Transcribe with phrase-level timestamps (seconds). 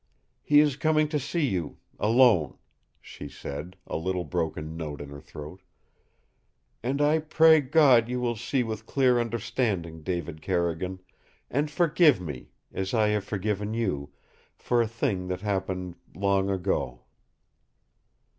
[0.41, 2.57] "He is coming to see you alone,"
[2.99, 5.61] she said, a little broken note in her throat.
[6.81, 11.01] "And I pray God you will see with clear understanding, David Carrigan
[11.51, 14.11] and forgive me as I have forgiven you
[14.55, 17.03] for a thing that happened long ago."